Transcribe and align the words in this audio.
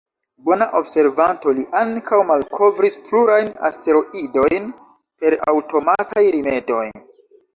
Bona 0.45 0.67
observanto, 0.77 1.51
li 1.57 1.65
ankaŭ 1.81 2.21
malkovris 2.29 2.95
plurajn 3.09 3.51
asteroidojn 3.69 4.67
per 5.25 5.37
aŭtomataj 5.53 6.25
rimedoj. 6.37 6.83